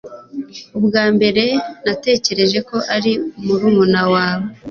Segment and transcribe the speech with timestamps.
[0.77, 1.43] Ubwa mbere,
[1.85, 3.11] natekereje ko ari
[3.43, 4.47] murumuna wawe.